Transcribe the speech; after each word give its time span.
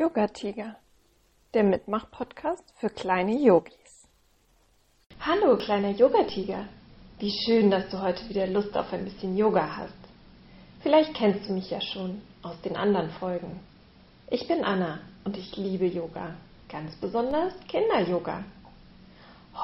Yoga 0.00 0.28
Tiger, 0.28 0.76
der 1.54 1.64
Mitmach-Podcast 1.64 2.62
für 2.76 2.88
kleine 2.88 3.36
Yogis. 3.36 4.06
Hallo, 5.18 5.56
kleiner 5.56 5.90
Yoga 5.90 6.22
Tiger. 6.22 6.68
Wie 7.18 7.32
schön, 7.44 7.68
dass 7.68 7.88
du 7.88 8.00
heute 8.00 8.28
wieder 8.28 8.46
Lust 8.46 8.76
auf 8.76 8.92
ein 8.92 9.04
bisschen 9.04 9.36
Yoga 9.36 9.76
hast. 9.76 9.98
Vielleicht 10.82 11.14
kennst 11.14 11.48
du 11.48 11.52
mich 11.52 11.68
ja 11.70 11.80
schon 11.80 12.22
aus 12.44 12.54
den 12.60 12.76
anderen 12.76 13.10
Folgen. 13.10 13.58
Ich 14.30 14.46
bin 14.46 14.62
Anna 14.62 15.00
und 15.24 15.36
ich 15.36 15.56
liebe 15.56 15.86
Yoga, 15.86 16.36
ganz 16.68 16.94
besonders 17.00 17.54
Kinder-Yoga. 17.66 18.44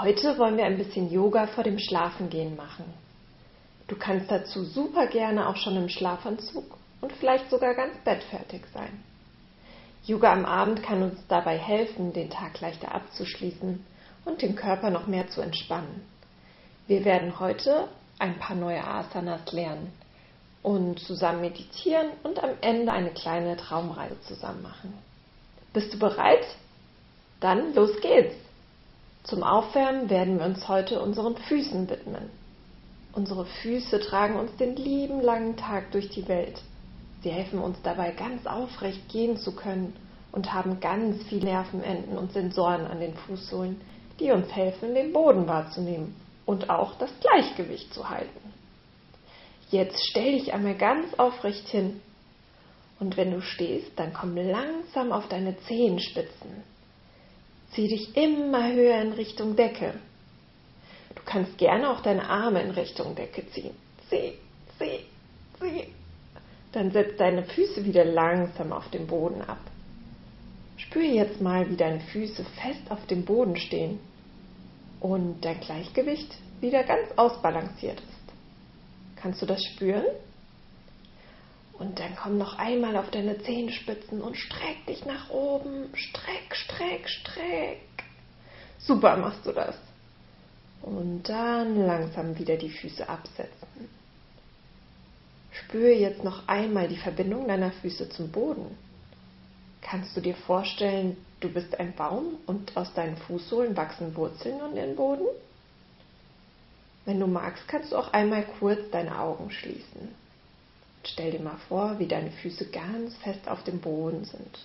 Heute 0.00 0.36
wollen 0.36 0.56
wir 0.56 0.64
ein 0.64 0.78
bisschen 0.78 1.12
Yoga 1.12 1.46
vor 1.46 1.62
dem 1.62 1.78
Schlafengehen 1.78 2.56
machen. 2.56 2.92
Du 3.86 3.94
kannst 3.94 4.28
dazu 4.32 4.64
super 4.64 5.06
gerne 5.06 5.48
auch 5.48 5.56
schon 5.58 5.76
im 5.76 5.88
Schlafanzug 5.88 6.76
und 7.00 7.12
vielleicht 7.12 7.48
sogar 7.50 7.76
ganz 7.76 7.96
bettfertig 7.98 8.62
sein. 8.74 9.13
Yoga 10.06 10.32
am 10.32 10.44
Abend 10.44 10.82
kann 10.82 11.02
uns 11.02 11.18
dabei 11.28 11.56
helfen, 11.56 12.12
den 12.12 12.28
Tag 12.28 12.60
leichter 12.60 12.94
abzuschließen 12.94 13.84
und 14.26 14.42
den 14.42 14.54
Körper 14.54 14.90
noch 14.90 15.06
mehr 15.06 15.28
zu 15.28 15.40
entspannen. 15.40 16.02
Wir 16.86 17.06
werden 17.06 17.40
heute 17.40 17.88
ein 18.18 18.38
paar 18.38 18.54
neue 18.54 18.86
Asanas 18.86 19.50
lernen 19.52 19.92
und 20.62 21.00
zusammen 21.00 21.40
meditieren 21.40 22.08
und 22.22 22.42
am 22.42 22.50
Ende 22.60 22.92
eine 22.92 23.10
kleine 23.10 23.56
Traumreise 23.56 24.20
zusammen 24.22 24.62
machen. 24.62 24.92
Bist 25.72 25.94
du 25.94 25.98
bereit? 25.98 26.44
Dann 27.40 27.74
los 27.74 27.98
geht's! 28.02 28.34
Zum 29.22 29.42
Aufwärmen 29.42 30.10
werden 30.10 30.38
wir 30.38 30.44
uns 30.44 30.68
heute 30.68 31.00
unseren 31.00 31.36
Füßen 31.36 31.88
widmen. 31.88 32.28
Unsere 33.14 33.46
Füße 33.46 34.00
tragen 34.00 34.36
uns 34.36 34.54
den 34.56 34.76
lieben 34.76 35.22
langen 35.22 35.56
Tag 35.56 35.92
durch 35.92 36.10
die 36.10 36.28
Welt. 36.28 36.60
Sie 37.24 37.30
helfen 37.30 37.58
uns 37.58 37.78
dabei, 37.82 38.10
ganz 38.10 38.46
aufrecht 38.46 39.08
gehen 39.08 39.38
zu 39.38 39.56
können 39.56 39.96
und 40.30 40.52
haben 40.52 40.78
ganz 40.78 41.22
viele 41.24 41.46
Nervenenden 41.46 42.18
und 42.18 42.32
Sensoren 42.32 42.86
an 42.86 43.00
den 43.00 43.14
Fußsohlen, 43.14 43.80
die 44.20 44.30
uns 44.30 44.54
helfen, 44.54 44.94
den 44.94 45.14
Boden 45.14 45.48
wahrzunehmen 45.48 46.14
und 46.44 46.68
auch 46.68 46.98
das 46.98 47.10
Gleichgewicht 47.20 47.94
zu 47.94 48.10
halten. 48.10 48.52
Jetzt 49.70 50.04
stell 50.10 50.32
dich 50.32 50.52
einmal 50.52 50.74
ganz 50.74 51.14
aufrecht 51.14 51.66
hin. 51.68 52.02
Und 53.00 53.16
wenn 53.16 53.30
du 53.30 53.40
stehst, 53.40 53.98
dann 53.98 54.12
komm 54.12 54.36
langsam 54.36 55.10
auf 55.10 55.26
deine 55.26 55.56
Zehenspitzen. 55.60 56.62
Zieh 57.70 57.88
dich 57.88 58.14
immer 58.18 58.70
höher 58.70 59.00
in 59.00 59.12
Richtung 59.12 59.56
Decke. 59.56 59.94
Du 61.14 61.22
kannst 61.24 61.56
gerne 61.56 61.88
auch 61.88 62.02
deine 62.02 62.28
Arme 62.28 62.60
in 62.60 62.70
Richtung 62.70 63.14
Decke 63.14 63.48
ziehen. 63.48 63.74
Zieh, 64.10 64.34
zieh, 64.78 65.06
zieh. 65.58 66.03
Dann 66.74 66.90
setz 66.90 67.16
deine 67.16 67.44
Füße 67.44 67.84
wieder 67.84 68.04
langsam 68.04 68.72
auf 68.72 68.90
den 68.90 69.06
Boden 69.06 69.40
ab. 69.42 69.60
Spüre 70.76 71.04
jetzt 71.04 71.40
mal, 71.40 71.70
wie 71.70 71.76
deine 71.76 72.00
Füße 72.00 72.44
fest 72.44 72.90
auf 72.90 73.06
dem 73.06 73.24
Boden 73.24 73.56
stehen 73.56 74.00
und 74.98 75.44
dein 75.44 75.60
Gleichgewicht 75.60 76.36
wieder 76.60 76.82
ganz 76.82 77.12
ausbalanciert 77.14 78.00
ist. 78.00 78.34
Kannst 79.14 79.40
du 79.40 79.46
das 79.46 79.62
spüren? 79.62 80.04
Und 81.78 82.00
dann 82.00 82.16
komm 82.16 82.38
noch 82.38 82.58
einmal 82.58 82.96
auf 82.96 83.08
deine 83.10 83.38
Zehenspitzen 83.38 84.20
und 84.20 84.36
streck 84.36 84.84
dich 84.88 85.04
nach 85.04 85.30
oben. 85.30 85.90
Streck, 85.94 86.56
streck, 86.56 87.08
streck. 87.08 87.80
Super 88.78 89.16
machst 89.16 89.46
du 89.46 89.52
das. 89.52 89.76
Und 90.82 91.22
dann 91.28 91.86
langsam 91.86 92.36
wieder 92.36 92.56
die 92.56 92.70
Füße 92.70 93.08
absetzen. 93.08 93.88
Spüre 95.54 95.92
jetzt 95.92 96.24
noch 96.24 96.48
einmal 96.48 96.88
die 96.88 96.96
Verbindung 96.96 97.46
deiner 97.46 97.70
Füße 97.70 98.08
zum 98.10 98.30
Boden. 98.30 98.76
Kannst 99.80 100.16
du 100.16 100.20
dir 100.20 100.34
vorstellen, 100.34 101.16
du 101.40 101.48
bist 101.48 101.78
ein 101.78 101.94
Baum 101.94 102.38
und 102.46 102.76
aus 102.76 102.92
deinen 102.94 103.16
Fußsohlen 103.16 103.76
wachsen 103.76 104.16
Wurzeln 104.16 104.58
in 104.70 104.74
den 104.74 104.96
Boden? 104.96 105.26
Wenn 107.04 107.20
du 107.20 107.26
magst, 107.26 107.68
kannst 107.68 107.92
du 107.92 107.96
auch 107.96 108.12
einmal 108.12 108.44
kurz 108.58 108.80
deine 108.90 109.18
Augen 109.18 109.50
schließen. 109.50 110.08
Stell 111.04 111.32
dir 111.32 111.40
mal 111.40 111.58
vor, 111.68 111.98
wie 111.98 112.06
deine 112.06 112.30
Füße 112.30 112.70
ganz 112.70 113.14
fest 113.18 113.46
auf 113.46 113.62
dem 113.62 113.80
Boden 113.80 114.24
sind. 114.24 114.58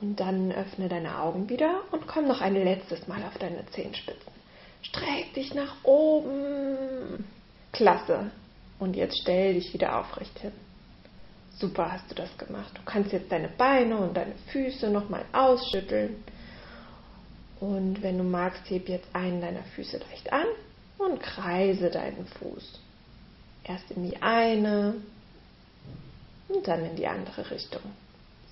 Und 0.00 0.20
dann 0.20 0.52
öffne 0.52 0.88
deine 0.88 1.18
Augen 1.18 1.48
wieder 1.48 1.82
und 1.90 2.06
komm 2.06 2.28
noch 2.28 2.40
ein 2.40 2.54
letztes 2.54 3.08
Mal 3.08 3.22
auf 3.24 3.36
deine 3.38 3.66
Zehenspitzen. 3.72 4.32
Streck 4.82 5.34
dich 5.34 5.52
nach 5.54 5.82
oben. 5.82 7.24
Klasse. 7.74 8.30
Und 8.78 8.96
jetzt 8.96 9.20
stell 9.20 9.54
dich 9.54 9.72
wieder 9.72 9.98
aufrecht 9.98 10.38
hin. 10.38 10.52
Super 11.58 11.92
hast 11.92 12.10
du 12.10 12.14
das 12.14 12.36
gemacht. 12.38 12.72
Du 12.74 12.82
kannst 12.84 13.12
jetzt 13.12 13.30
deine 13.30 13.48
Beine 13.48 13.96
und 13.98 14.16
deine 14.16 14.34
Füße 14.50 14.90
nochmal 14.90 15.24
ausschütteln. 15.32 16.16
Und 17.60 18.02
wenn 18.02 18.18
du 18.18 18.24
magst, 18.24 18.68
heb 18.68 18.88
jetzt 18.88 19.08
einen 19.14 19.40
deiner 19.40 19.62
Füße 19.62 19.98
leicht 20.10 20.32
an 20.32 20.46
und 20.98 21.20
kreise 21.20 21.90
deinen 21.90 22.26
Fuß. 22.26 22.80
Erst 23.64 23.90
in 23.92 24.10
die 24.10 24.20
eine 24.20 24.94
und 26.48 26.66
dann 26.66 26.84
in 26.84 26.96
die 26.96 27.06
andere 27.06 27.48
Richtung. 27.50 27.82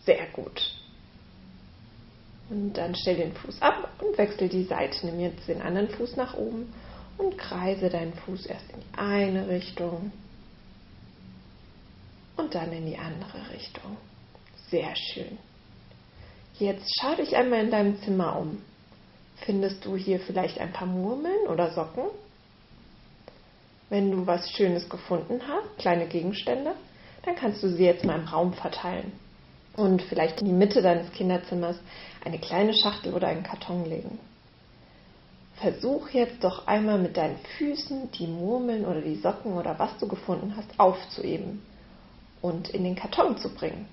Sehr 0.04 0.26
gut. 0.32 0.62
Und 2.48 2.74
dann 2.74 2.94
stell 2.94 3.16
den 3.16 3.34
Fuß 3.34 3.60
ab 3.60 3.90
und 4.00 4.16
wechsel 4.16 4.48
die 4.48 4.64
Seite. 4.64 5.06
Nimm 5.06 5.20
jetzt 5.20 5.48
den 5.48 5.60
anderen 5.60 5.88
Fuß 5.88 6.16
nach 6.16 6.34
oben 6.34 6.72
und 7.18 7.38
kreise 7.38 7.88
deinen 7.88 8.14
Fuß 8.14 8.46
erst 8.46 8.70
in 8.70 8.80
die 8.80 8.98
eine 8.98 9.48
Richtung 9.48 10.12
und 12.36 12.54
dann 12.54 12.72
in 12.72 12.86
die 12.86 12.98
andere 12.98 13.50
Richtung. 13.52 13.96
Sehr 14.70 14.94
schön. 14.96 15.38
Jetzt 16.58 16.90
schau 17.00 17.14
dich 17.14 17.36
einmal 17.36 17.64
in 17.64 17.70
deinem 17.70 18.00
Zimmer 18.02 18.38
um. 18.38 18.62
Findest 19.36 19.84
du 19.84 19.96
hier 19.96 20.20
vielleicht 20.20 20.58
ein 20.60 20.72
paar 20.72 20.86
Murmeln 20.86 21.46
oder 21.48 21.72
Socken? 21.72 22.04
Wenn 23.90 24.10
du 24.10 24.26
was 24.26 24.50
Schönes 24.50 24.88
gefunden 24.88 25.40
hast, 25.46 25.78
kleine 25.78 26.06
Gegenstände, 26.06 26.74
dann 27.24 27.36
kannst 27.36 27.62
du 27.62 27.68
sie 27.68 27.84
jetzt 27.84 28.04
mal 28.04 28.18
im 28.18 28.26
Raum 28.26 28.52
verteilen. 28.54 29.12
Und 29.76 30.02
vielleicht 30.02 30.40
in 30.40 30.46
die 30.46 30.52
Mitte 30.52 30.82
deines 30.82 31.10
Kinderzimmers 31.12 31.76
eine 32.24 32.38
kleine 32.38 32.74
Schachtel 32.74 33.14
oder 33.14 33.28
einen 33.28 33.42
Karton 33.42 33.84
legen. 33.84 34.18
Versuch 35.62 36.08
jetzt 36.08 36.42
doch 36.42 36.66
einmal 36.66 36.98
mit 36.98 37.16
deinen 37.16 37.38
Füßen 37.56 38.10
die 38.10 38.26
Murmeln 38.26 38.84
oder 38.84 39.00
die 39.00 39.14
Socken 39.14 39.52
oder 39.52 39.78
was 39.78 39.96
du 39.98 40.08
gefunden 40.08 40.54
hast 40.56 40.68
aufzuheben 40.76 41.62
und 42.40 42.70
in 42.70 42.82
den 42.82 42.96
Karton 42.96 43.38
zu 43.38 43.48
bringen, 43.48 43.88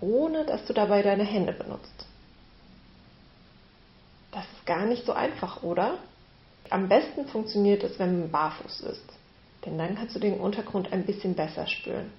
ohne 0.00 0.46
dass 0.46 0.64
du 0.64 0.72
dabei 0.72 1.02
deine 1.02 1.24
Hände 1.24 1.52
benutzt. 1.52 2.06
Das 4.32 4.44
ist 4.44 4.64
gar 4.64 4.86
nicht 4.86 5.04
so 5.04 5.12
einfach, 5.12 5.62
oder? 5.62 5.98
Am 6.70 6.88
besten 6.88 7.26
funktioniert 7.26 7.82
es, 7.82 7.98
wenn 7.98 8.20
man 8.20 8.30
barfuß 8.30 8.80
ist, 8.80 9.12
denn 9.66 9.76
dann 9.76 9.96
kannst 9.96 10.16
du 10.16 10.20
den 10.20 10.40
Untergrund 10.40 10.90
ein 10.90 11.04
bisschen 11.04 11.34
besser 11.34 11.66
spüren. 11.66 12.10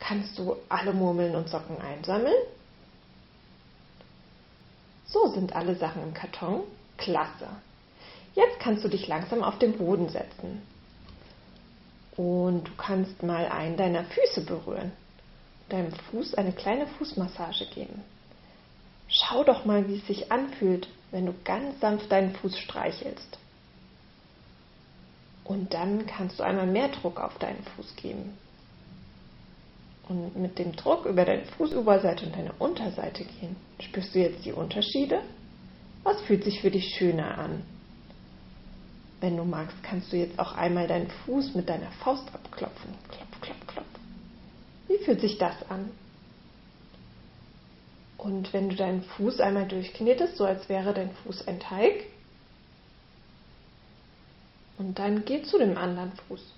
Kannst 0.00 0.36
du 0.36 0.56
alle 0.68 0.92
Murmeln 0.92 1.36
und 1.36 1.48
Socken 1.48 1.80
einsammeln? 1.80 2.34
So 5.06 5.28
sind 5.28 5.54
alle 5.54 5.76
Sachen 5.76 6.02
im 6.02 6.12
Karton. 6.12 6.64
Klasse. 6.96 7.48
Jetzt 8.34 8.60
kannst 8.60 8.84
du 8.84 8.88
dich 8.88 9.08
langsam 9.08 9.42
auf 9.42 9.58
den 9.58 9.78
Boden 9.78 10.08
setzen 10.08 10.62
und 12.16 12.64
du 12.68 12.72
kannst 12.76 13.22
mal 13.22 13.46
einen 13.46 13.76
deiner 13.76 14.04
Füße 14.04 14.44
berühren, 14.44 14.92
deinem 15.68 15.92
Fuß 15.92 16.34
eine 16.34 16.52
kleine 16.52 16.86
Fußmassage 16.86 17.66
geben. 17.74 18.02
Schau 19.08 19.44
doch 19.44 19.64
mal, 19.64 19.88
wie 19.88 19.96
es 19.96 20.06
sich 20.06 20.32
anfühlt, 20.32 20.88
wenn 21.10 21.26
du 21.26 21.34
ganz 21.44 21.78
sanft 21.80 22.10
deinen 22.10 22.34
Fuß 22.34 22.58
streichelst. 22.58 23.38
Und 25.44 25.74
dann 25.74 26.06
kannst 26.06 26.38
du 26.38 26.42
einmal 26.42 26.66
mehr 26.66 26.88
Druck 26.88 27.20
auf 27.20 27.38
deinen 27.38 27.62
Fuß 27.62 27.94
geben. 27.96 28.36
Und 30.08 30.36
mit 30.36 30.58
dem 30.58 30.74
Druck 30.74 31.04
über 31.04 31.24
deine 31.24 31.44
Fußoberseite 31.44 32.26
und 32.26 32.34
deine 32.34 32.52
Unterseite 32.58 33.24
gehen. 33.24 33.56
Spürst 33.80 34.14
du 34.14 34.20
jetzt 34.20 34.44
die 34.44 34.52
Unterschiede? 34.52 35.22
Was 36.06 36.20
fühlt 36.20 36.44
sich 36.44 36.60
für 36.60 36.70
dich 36.70 36.94
schöner 36.94 37.36
an? 37.36 37.64
Wenn 39.20 39.36
du 39.36 39.42
magst, 39.42 39.76
kannst 39.82 40.12
du 40.12 40.16
jetzt 40.16 40.38
auch 40.38 40.52
einmal 40.52 40.86
deinen 40.86 41.10
Fuß 41.10 41.56
mit 41.56 41.68
deiner 41.68 41.90
Faust 41.90 42.32
abklopfen. 42.32 42.94
Klopf, 43.08 43.40
klopf, 43.40 43.66
klopf. 43.66 43.86
Wie 44.86 44.98
fühlt 44.98 45.20
sich 45.20 45.36
das 45.38 45.68
an? 45.68 45.90
Und 48.18 48.52
wenn 48.52 48.68
du 48.68 48.76
deinen 48.76 49.02
Fuß 49.02 49.40
einmal 49.40 49.66
durchknetest, 49.66 50.36
so 50.36 50.44
als 50.44 50.68
wäre 50.68 50.94
dein 50.94 51.10
Fuß 51.10 51.48
ein 51.48 51.58
Teig, 51.58 52.04
und 54.78 55.00
dann 55.00 55.24
geh 55.24 55.42
zu 55.42 55.58
dem 55.58 55.76
anderen 55.76 56.12
Fuß 56.28 56.54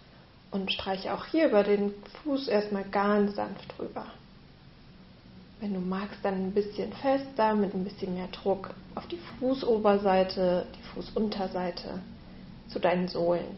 und 0.50 0.70
streiche 0.70 1.14
auch 1.14 1.24
hier 1.24 1.48
über 1.48 1.62
den 1.62 1.94
Fuß 2.22 2.48
erstmal 2.48 2.84
ganz 2.84 3.36
sanft 3.36 3.78
drüber. 3.78 4.12
Wenn 5.60 5.74
du 5.74 5.80
magst, 5.80 6.18
dann 6.22 6.34
ein 6.34 6.52
bisschen 6.52 6.92
fester, 6.92 7.54
mit 7.54 7.74
ein 7.74 7.84
bisschen 7.84 8.14
mehr 8.14 8.28
Druck 8.28 8.74
auf 8.94 9.06
die 9.08 9.18
Fußoberseite, 9.38 10.66
die 10.76 10.82
Fußunterseite 10.94 12.00
zu 12.68 12.78
deinen 12.78 13.08
Sohlen. 13.08 13.56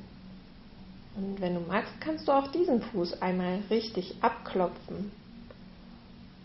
Und 1.16 1.40
wenn 1.40 1.54
du 1.54 1.60
magst, 1.60 1.92
kannst 2.00 2.28
du 2.28 2.32
auch 2.32 2.48
diesen 2.48 2.80
Fuß 2.80 3.20
einmal 3.20 3.60
richtig 3.68 4.14
abklopfen. 4.22 5.12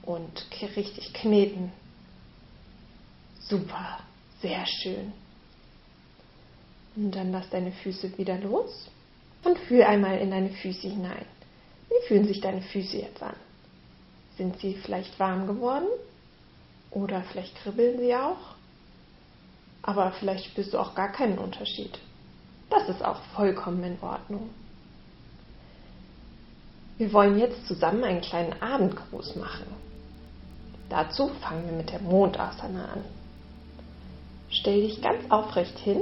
und 0.03 0.45
richtig 0.75 1.13
kneten. 1.13 1.71
Super, 3.39 3.99
sehr 4.41 4.65
schön. 4.67 5.13
Und 6.95 7.11
dann 7.11 7.31
lass 7.31 7.49
deine 7.49 7.71
Füße 7.71 8.17
wieder 8.17 8.37
los 8.37 8.87
und 9.43 9.57
fühl 9.59 9.83
einmal 9.83 10.19
in 10.19 10.31
deine 10.31 10.49
Füße 10.49 10.87
hinein. 10.87 11.25
Wie 11.89 12.07
fühlen 12.07 12.27
sich 12.27 12.39
deine 12.41 12.61
Füße 12.61 12.97
jetzt 12.97 13.21
an? 13.23 13.35
Sind 14.37 14.59
sie 14.59 14.75
vielleicht 14.75 15.19
warm 15.19 15.47
geworden? 15.47 15.87
Oder 16.91 17.23
vielleicht 17.23 17.55
kribbeln 17.55 17.99
sie 17.99 18.15
auch? 18.15 18.55
Aber 19.81 20.11
vielleicht 20.13 20.45
spürst 20.45 20.73
du 20.73 20.79
auch 20.79 20.95
gar 20.95 21.11
keinen 21.11 21.37
Unterschied. 21.37 21.99
Das 22.69 22.89
ist 22.89 23.03
auch 23.03 23.21
vollkommen 23.35 23.83
in 23.83 23.97
Ordnung. 24.01 24.49
Wir 26.97 27.11
wollen 27.11 27.37
jetzt 27.37 27.67
zusammen 27.67 28.03
einen 28.03 28.21
kleinen 28.21 28.61
Abendgruß 28.61 29.35
machen. 29.35 29.67
Dazu 30.89 31.29
fangen 31.41 31.65
wir 31.65 31.73
mit 31.73 31.91
der 31.91 31.99
Mondasana 31.99 32.85
an. 32.85 33.05
Stell 34.49 34.81
dich 34.81 35.01
ganz 35.01 35.29
aufrecht 35.29 35.77
hin 35.79 36.01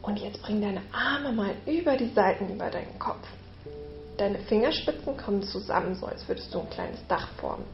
und 0.00 0.18
jetzt 0.18 0.40
bring 0.42 0.60
deine 0.60 0.82
Arme 0.92 1.32
mal 1.32 1.54
über 1.66 1.96
die 1.96 2.08
Seiten 2.14 2.52
über 2.52 2.70
deinen 2.70 2.98
Kopf. 2.98 3.26
Deine 4.18 4.38
Fingerspitzen 4.38 5.16
kommen 5.16 5.42
zusammen, 5.42 5.94
so 5.94 6.06
als 6.06 6.26
würdest 6.28 6.52
du 6.54 6.60
ein 6.60 6.70
kleines 6.70 7.00
Dach 7.08 7.28
formen. 7.38 7.64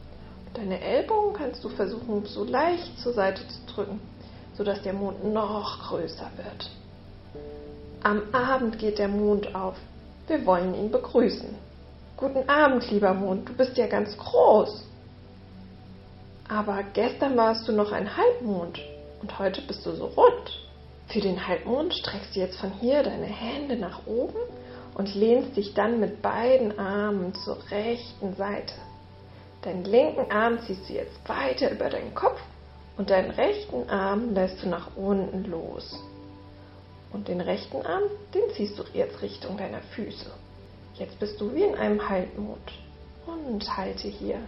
Deine 0.54 0.80
Ellbogen 0.80 1.34
kannst 1.34 1.62
du 1.62 1.68
versuchen, 1.68 2.24
so 2.26 2.44
leicht 2.44 2.98
zur 3.00 3.12
Seite 3.12 3.42
zu 3.48 3.74
drücken, 3.74 4.00
sodass 4.56 4.82
der 4.82 4.92
Mond 4.92 5.24
noch 5.24 5.88
größer 5.88 6.30
wird. 6.36 6.70
Am 8.02 8.22
Abend 8.32 8.78
geht 8.78 8.98
der 8.98 9.08
Mond 9.08 9.54
auf. 9.54 9.76
Wir 10.26 10.44
wollen 10.46 10.74
ihn 10.74 10.90
begrüßen. 10.90 11.54
Guten 12.16 12.48
Abend, 12.48 12.90
lieber 12.90 13.12
Mond, 13.14 13.48
du 13.48 13.52
bist 13.52 13.76
ja 13.76 13.86
ganz 13.86 14.16
groß. 14.16 14.84
Aber 16.48 16.82
gestern 16.94 17.36
warst 17.36 17.68
du 17.68 17.72
noch 17.72 17.92
ein 17.92 18.16
Halbmond 18.16 18.80
und 19.20 19.38
heute 19.38 19.60
bist 19.62 19.84
du 19.84 19.92
so 19.92 20.06
rund. 20.06 20.68
Für 21.08 21.20
den 21.20 21.46
Halbmond 21.46 21.94
streckst 21.94 22.34
du 22.34 22.40
jetzt 22.40 22.58
von 22.58 22.72
hier 22.80 23.02
deine 23.02 23.26
Hände 23.26 23.76
nach 23.76 24.06
oben 24.06 24.38
und 24.98 25.14
lehnst 25.14 25.56
dich 25.56 25.72
dann 25.74 26.00
mit 26.00 26.20
beiden 26.20 26.78
Armen 26.78 27.32
zur 27.34 27.56
rechten 27.70 28.34
Seite. 28.34 28.74
Deinen 29.62 29.84
linken 29.84 30.30
Arm 30.30 30.58
ziehst 30.66 30.88
du 30.88 30.92
jetzt 30.92 31.16
weiter 31.26 31.70
über 31.70 31.88
deinen 31.88 32.14
Kopf 32.14 32.40
und 32.98 33.08
deinen 33.08 33.30
rechten 33.30 33.88
Arm 33.88 34.34
lässt 34.34 34.62
du 34.62 34.68
nach 34.68 34.96
unten 34.96 35.44
los. 35.44 35.98
Und 37.12 37.28
den 37.28 37.40
rechten 37.40 37.80
Arm, 37.86 38.02
den 38.34 38.42
ziehst 38.54 38.78
du 38.78 38.82
jetzt 38.92 39.22
Richtung 39.22 39.56
deiner 39.56 39.80
Füße. 39.94 40.30
Jetzt 40.94 41.18
bist 41.20 41.40
du 41.40 41.54
wie 41.54 41.62
in 41.62 41.76
einem 41.76 42.06
Halbmond 42.06 42.72
und 43.26 43.76
halte 43.76 44.08
hier. 44.08 44.40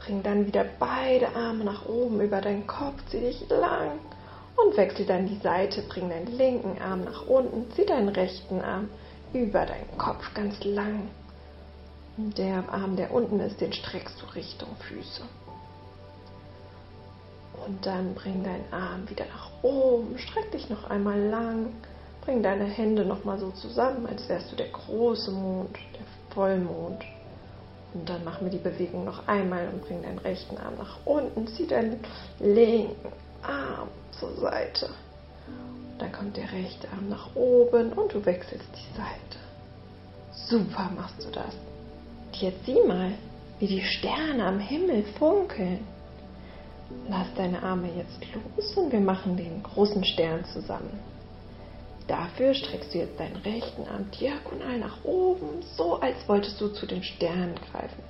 Bring 0.00 0.24
dann 0.24 0.46
wieder 0.46 0.66
beide 0.80 1.28
Arme 1.36 1.64
nach 1.64 1.86
oben 1.86 2.20
über 2.20 2.40
deinen 2.40 2.66
Kopf, 2.66 2.96
zieh 3.10 3.20
dich 3.20 3.48
lang 3.48 4.00
und 4.56 4.76
wechsel 4.76 5.06
dann 5.06 5.26
die 5.26 5.38
Seite, 5.38 5.82
bring 5.82 6.08
deinen 6.08 6.36
linken 6.36 6.80
Arm 6.80 7.04
nach 7.04 7.26
unten, 7.26 7.70
zieh 7.72 7.86
deinen 7.86 8.08
rechten 8.08 8.60
Arm 8.60 8.88
über 9.32 9.64
deinen 9.64 9.98
Kopf 9.98 10.34
ganz 10.34 10.62
lang. 10.64 11.08
Der 12.16 12.64
Arm, 12.70 12.96
der 12.96 13.12
unten 13.12 13.40
ist, 13.40 13.60
den 13.60 13.72
streckst 13.72 14.20
du 14.20 14.26
Richtung 14.34 14.68
Füße. 14.88 15.22
Und 17.66 17.86
dann 17.86 18.14
bring 18.14 18.42
deinen 18.44 18.70
Arm 18.72 19.08
wieder 19.08 19.24
nach 19.26 19.50
oben, 19.62 20.18
streck 20.18 20.50
dich 20.52 20.68
noch 20.68 20.90
einmal 20.90 21.18
lang, 21.18 21.72
bring 22.22 22.42
deine 22.42 22.64
Hände 22.64 23.04
nochmal 23.04 23.38
so 23.38 23.50
zusammen, 23.52 24.06
als 24.06 24.28
wärst 24.28 24.52
du 24.52 24.56
der 24.56 24.68
große 24.68 25.30
Mond, 25.30 25.76
der 25.94 26.34
Vollmond. 26.34 27.02
Und 27.94 28.08
dann 28.08 28.24
machen 28.24 28.46
wir 28.46 28.50
die 28.50 28.58
Bewegung 28.58 29.04
noch 29.04 29.26
einmal 29.28 29.68
und 29.68 29.82
bring 29.82 30.02
deinen 30.02 30.18
rechten 30.18 30.58
Arm 30.58 30.74
nach 30.76 30.98
unten, 31.04 31.46
zieh 31.46 31.66
deinen 31.66 32.00
linken 32.40 33.12
Arm 33.42 33.88
zur 34.18 34.34
Seite. 34.36 34.90
Dann 35.98 36.12
kommt 36.12 36.36
der 36.36 36.50
rechte 36.52 36.88
Arm 36.90 37.08
nach 37.08 37.34
oben 37.34 37.92
und 37.92 38.12
du 38.12 38.24
wechselst 38.24 38.68
die 38.74 38.96
Seite. 38.96 39.38
Super 40.32 40.90
machst 40.96 41.24
du 41.24 41.30
das. 41.30 41.54
Und 42.26 42.36
jetzt 42.36 42.64
sieh 42.66 42.82
mal, 42.86 43.12
wie 43.58 43.66
die 43.66 43.84
Sterne 43.84 44.44
am 44.44 44.58
Himmel 44.58 45.04
funkeln. 45.18 45.86
Lass 47.08 47.26
deine 47.36 47.62
Arme 47.62 47.88
jetzt 47.96 48.20
los 48.34 48.76
und 48.76 48.92
wir 48.92 49.00
machen 49.00 49.36
den 49.36 49.62
großen 49.62 50.04
Stern 50.04 50.44
zusammen. 50.46 50.98
Dafür 52.08 52.52
streckst 52.54 52.92
du 52.92 52.98
jetzt 52.98 53.18
deinen 53.18 53.36
rechten 53.36 53.86
Arm 53.86 54.10
diagonal 54.10 54.78
nach 54.78 55.04
oben, 55.04 55.62
so 55.76 56.00
als 56.00 56.16
wolltest 56.28 56.60
du 56.60 56.68
zu 56.68 56.86
den 56.86 57.02
Sternen 57.02 57.54
greifen. 57.70 58.02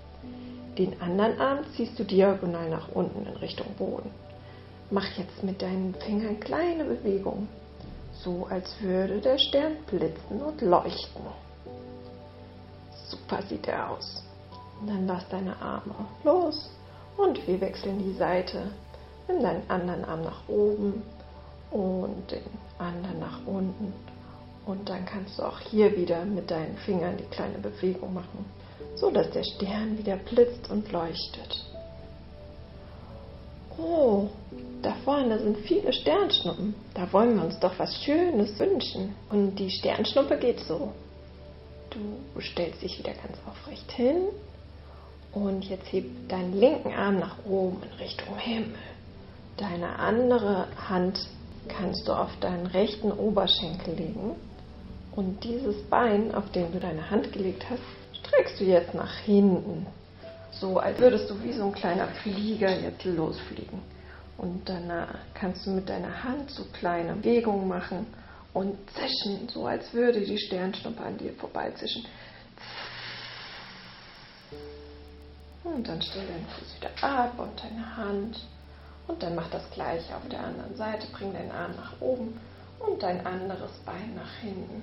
Den 0.79 1.01
anderen 1.03 1.39
Arm 1.39 1.59
ziehst 1.77 1.99
du 1.99 2.05
diagonal 2.05 2.71
nach 2.71 2.89
unten 2.89 3.27
in 3.27 3.37
Richtung 3.37 3.75
Boden. 3.77 4.11
Mach 4.93 5.11
jetzt 5.17 5.43
mit 5.43 5.63
deinen 5.63 5.95
Fingern 5.95 6.39
kleine 6.39 6.85
Bewegungen, 6.85 7.49
so 8.13 8.47
als 8.51 8.79
würde 8.83 9.23
der 9.23 9.39
Stern 9.39 9.77
blitzen 9.87 10.43
und 10.43 10.61
leuchten. 10.61 11.23
Super 13.09 13.41
sieht 13.49 13.69
er 13.69 13.89
aus. 13.89 14.23
Und 14.79 14.89
dann 14.89 15.07
lass 15.07 15.27
deine 15.31 15.57
Arme 15.63 15.95
los 16.25 16.71
und 17.17 17.47
wir 17.49 17.59
wechseln 17.63 18.01
die 18.01 18.13
Seite. 18.19 18.71
Nimm 19.29 19.41
deinen 19.43 19.71
anderen 19.71 20.05
Arm 20.05 20.25
nach 20.25 20.47
oben 20.47 21.03
und 21.71 22.31
den 22.31 22.43
anderen 22.79 23.19
nach 23.19 23.47
unten. 23.47 23.95
Und 24.67 24.91
dann 24.91 25.07
kannst 25.07 25.39
du 25.39 25.45
auch 25.45 25.59
hier 25.59 25.97
wieder 25.97 26.27
mit 26.27 26.51
deinen 26.51 26.77
Fingern 26.77 27.17
die 27.17 27.35
kleine 27.35 27.57
Bewegung 27.57 28.13
machen, 28.13 28.45
so 28.97 29.11
dass 29.11 29.31
der 29.31 29.45
Stern 29.45 29.97
wieder 29.97 30.17
blitzt 30.17 30.71
und 30.71 30.93
leuchtet. 30.93 31.72
Oh, 33.79 34.29
da 34.83 34.95
vorne 35.05 35.39
sind 35.39 35.59
viele 35.59 35.93
Sternschnuppen. 35.93 36.75
Da 36.95 37.13
wollen 37.13 37.37
wir 37.37 37.45
uns 37.45 37.59
doch 37.61 37.79
was 37.79 37.95
Schönes 38.05 38.59
wünschen. 38.59 39.15
Und 39.31 39.57
die 39.57 39.71
Sternschnuppe 39.71 40.39
geht 40.39 40.61
so. 40.61 40.93
Du 41.91 42.41
stellst 42.41 42.83
dich 42.83 42.99
wieder 42.99 43.13
ganz 43.13 43.37
aufrecht 43.47 43.93
hin 43.93 44.29
und 45.33 45.65
jetzt 45.65 45.93
heb 45.93 46.05
deinen 46.29 46.59
linken 46.59 46.93
Arm 46.93 47.19
nach 47.19 47.37
oben 47.45 47.83
in 47.83 47.99
Richtung 47.99 48.37
Himmel. 48.37 48.75
Deine 49.57 49.99
andere 49.99 50.69
Hand 50.89 51.29
kannst 51.69 52.09
du 52.09 52.13
auf 52.13 52.31
deinen 52.41 52.67
rechten 52.67 53.13
Oberschenkel 53.13 53.95
legen 53.95 54.37
und 55.15 55.45
dieses 55.45 55.83
Bein, 55.85 56.35
auf 56.35 56.51
dem 56.53 56.73
du 56.73 56.81
deine 56.81 57.11
Hand 57.11 57.33
gelegt 57.33 57.67
hast, 57.69 57.83
streckst 58.19 58.59
du 58.61 58.65
jetzt 58.65 58.95
nach 58.95 59.15
hinten. 59.19 59.87
So 60.53 60.79
als 60.79 60.99
würdest 60.99 61.29
du 61.31 61.43
wie 61.43 61.53
so 61.53 61.65
ein 61.65 61.73
kleiner 61.73 62.09
Flieger 62.23 62.79
jetzt 62.79 63.05
losfliegen. 63.05 63.81
Und 64.39 64.69
danach 64.69 65.15
kannst 65.35 65.67
du 65.67 65.71
mit 65.71 65.89
deiner 65.89 66.25
Hand 66.25 66.51
so 66.51 66.65
kleine 66.73 67.15
Bewegungen 67.15 67.69
machen 67.69 68.07
und 68.53 68.77
zischen, 68.91 69.49
so 69.49 69.67
als 69.67 69.93
würde 69.93 70.21
die 70.21 70.39
Sternschnuppe 70.39 71.03
an 71.03 71.17
dir 71.19 71.33
vorbeizischen. 71.35 72.05
Und 75.65 75.87
dann 75.89 76.03
stell 76.03 76.27
deinen 76.27 76.47
Fuß 76.47 76.77
wieder 76.77 76.91
ab 77.03 77.39
und 77.39 77.63
deine 77.63 77.97
Hand. 77.97 78.41
Und 79.07 79.23
dann 79.23 79.35
mach 79.35 79.49
das 79.51 79.69
gleiche 79.71 80.15
auf 80.15 80.29
der 80.29 80.41
anderen 80.41 80.77
Seite. 80.77 81.07
Bring 81.13 81.33
deinen 81.33 81.51
Arm 81.51 81.73
nach 81.77 82.01
oben 82.01 82.39
und 82.79 83.03
dein 83.03 83.25
anderes 83.27 83.73
Bein 83.87 84.15
nach 84.15 84.35
hinten. 84.41 84.83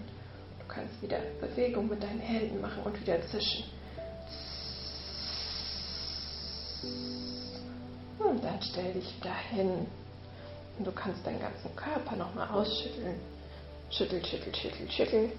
Du 0.60 0.66
kannst 0.68 1.02
wieder 1.02 1.20
Bewegung 1.42 1.90
mit 1.90 2.02
deinen 2.02 2.20
Händen 2.20 2.62
machen 2.62 2.84
und 2.84 3.00
wieder 3.00 3.22
zischen. 3.28 3.66
Und 8.40 8.46
dann 8.46 8.62
stell 8.62 8.94
dich 8.94 9.20
dahin. 9.22 9.86
Und 10.78 10.88
du 10.88 10.94
kannst 10.94 11.28
deinen 11.28 11.42
ganzen 11.42 11.76
Körper 11.76 12.16
nochmal 12.16 12.48
ausschütteln. 12.48 13.20
Schüttel, 13.92 14.26
schüttel, 14.26 14.56
schüttel, 14.56 14.90
schüttel. 14.90 15.32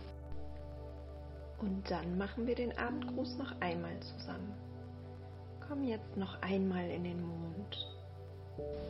Und 1.63 1.83
dann 1.91 2.19
machen 2.19 2.47
wir 2.47 2.55
den 2.55 2.77
Abendgruß 2.77 3.39
noch 3.39 3.53
einmal 3.61 3.99
zusammen. 4.01 4.53
Komm 5.67 5.85
jetzt 5.89 6.15
noch 6.19 6.43
einmal 6.43 6.91
in 6.91 7.05
den 7.05 7.23
Mond. 7.23 7.87